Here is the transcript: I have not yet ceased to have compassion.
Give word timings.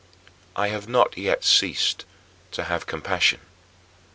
I 0.55 0.69
have 0.69 0.89
not 0.89 1.15
yet 1.15 1.43
ceased 1.43 2.05
to 2.53 2.63
have 2.63 2.87
compassion. 2.87 3.39